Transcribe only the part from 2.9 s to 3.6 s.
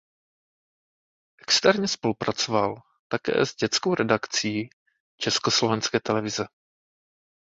také s